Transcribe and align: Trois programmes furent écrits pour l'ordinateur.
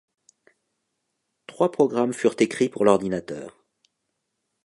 Trois 1.45 1.71
programmes 1.71 2.11
furent 2.11 2.33
écrits 2.39 2.69
pour 2.69 2.85
l'ordinateur. 2.85 3.63